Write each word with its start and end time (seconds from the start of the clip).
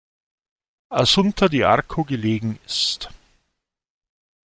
Assunta 0.95 1.47
di 1.47 1.61
Arco" 1.63 2.03
gelegen 2.03 2.57
ist. 2.65 3.07